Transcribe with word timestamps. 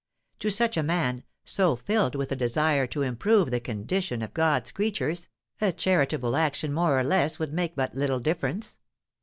To 0.39 0.49
such 0.49 0.77
a 0.77 0.81
man, 0.81 1.25
so 1.45 1.75
filled 1.75 2.15
with 2.15 2.31
a 2.31 2.35
desire 2.35 2.87
to 2.87 3.03
improve 3.03 3.51
the 3.51 3.59
condition 3.59 4.23
of 4.23 4.33
God's 4.33 4.71
creatures, 4.71 5.27
a 5.61 5.71
charitable 5.71 6.35
action 6.35 6.73
more 6.73 6.99
or 6.99 7.03
less 7.03 7.37
would 7.37 7.53
make 7.53 7.75
but 7.75 7.93
little 7.93 8.19
difference. 8.19 8.79